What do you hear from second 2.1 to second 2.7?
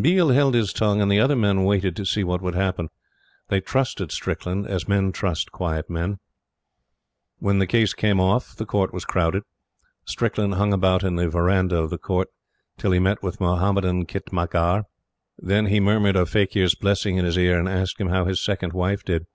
what would